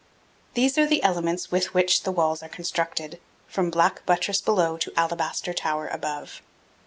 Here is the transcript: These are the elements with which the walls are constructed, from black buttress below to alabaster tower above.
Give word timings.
These 0.55 0.79
are 0.79 0.87
the 0.87 1.03
elements 1.03 1.51
with 1.51 1.75
which 1.75 2.01
the 2.01 2.11
walls 2.11 2.41
are 2.41 2.49
constructed, 2.49 3.21
from 3.47 3.69
black 3.69 4.03
buttress 4.07 4.41
below 4.41 4.75
to 4.77 4.91
alabaster 4.97 5.53
tower 5.53 5.87
above. 5.89 6.41